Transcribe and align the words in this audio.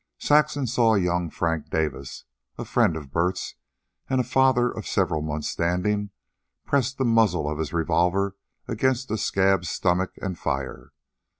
Saxon 0.17 0.65
saw 0.65 0.95
young 0.95 1.29
Frank 1.29 1.69
Davis, 1.69 2.23
a 2.57 2.65
friend 2.65 2.97
of 2.97 3.11
Bert's 3.11 3.53
and 4.09 4.19
a 4.19 4.23
father 4.23 4.71
of 4.71 4.87
several 4.87 5.21
months' 5.21 5.49
standing, 5.49 6.09
press 6.65 6.91
the 6.91 7.05
muzzle 7.05 7.47
of 7.47 7.59
his 7.59 7.71
revolver 7.71 8.35
against 8.67 9.11
a 9.11 9.17
scab's 9.19 9.69
stomach 9.69 10.13
and 10.19 10.39
fire. 10.39 10.91